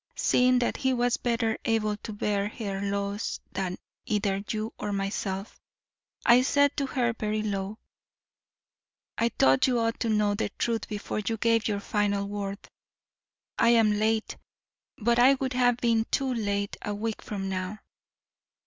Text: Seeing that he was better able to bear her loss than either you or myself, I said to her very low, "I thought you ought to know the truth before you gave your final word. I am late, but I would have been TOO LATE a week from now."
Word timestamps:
Seeing 0.17 0.57
that 0.57 0.77
he 0.77 0.93
was 0.93 1.17
better 1.17 1.59
able 1.63 1.95
to 1.97 2.11
bear 2.11 2.47
her 2.49 2.81
loss 2.81 3.39
than 3.51 3.77
either 4.07 4.43
you 4.49 4.73
or 4.79 4.91
myself, 4.91 5.61
I 6.25 6.41
said 6.41 6.75
to 6.77 6.87
her 6.87 7.13
very 7.13 7.43
low, 7.43 7.77
"I 9.19 9.29
thought 9.29 9.67
you 9.67 9.77
ought 9.77 9.99
to 9.99 10.09
know 10.09 10.33
the 10.33 10.49
truth 10.57 10.87
before 10.87 11.19
you 11.19 11.37
gave 11.37 11.67
your 11.67 11.81
final 11.81 12.25
word. 12.27 12.57
I 13.59 13.69
am 13.77 13.91
late, 13.91 14.37
but 14.97 15.19
I 15.19 15.35
would 15.35 15.53
have 15.53 15.77
been 15.77 16.05
TOO 16.09 16.33
LATE 16.33 16.77
a 16.81 16.95
week 16.95 17.21
from 17.21 17.47
now." 17.47 17.77